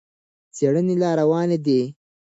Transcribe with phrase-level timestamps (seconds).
[0.55, 1.81] څېړنې لا روانې دي.